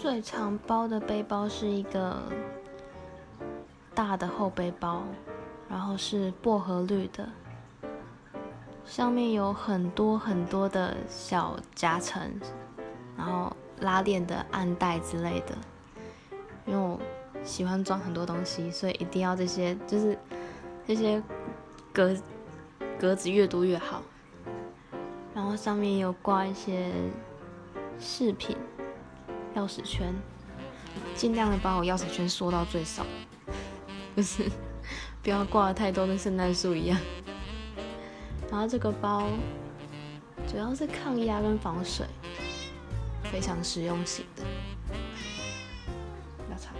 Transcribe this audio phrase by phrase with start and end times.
[0.00, 2.22] 最常包的背包是一个
[3.94, 5.02] 大的厚背包，
[5.70, 7.26] 然后是薄荷绿的，
[8.84, 12.38] 上面有很多很多的小夹层，
[13.16, 15.56] 然后拉链的暗袋之类的。
[16.66, 17.00] 因为我
[17.42, 20.16] 喜欢装很多东西，所以一定要这些，就是
[20.86, 21.22] 这些
[21.92, 22.14] 格
[23.00, 24.02] 格子越多越好。
[25.34, 26.92] 然后上面有挂一些
[27.98, 28.56] 饰品、
[29.56, 30.14] 钥匙圈，
[31.14, 33.06] 尽量的把我钥匙圈缩到最少，
[34.14, 34.44] 就是
[35.24, 37.00] 不要挂太多，跟圣诞树一样。
[38.50, 39.28] 然后这个包
[40.46, 42.06] 主要是抗压跟防水，
[43.32, 44.44] 非常实用型的。
[46.50, 46.72] 要擦。